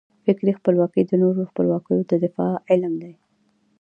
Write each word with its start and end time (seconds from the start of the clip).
فکري 0.25 0.51
خپلواکي 0.59 1.01
د 1.05 1.11
نورو 1.23 1.41
خپلواکیو 1.49 2.07
د 2.09 2.11
دفاع 2.23 2.53
علم 2.71 2.93
دی. 3.01 3.13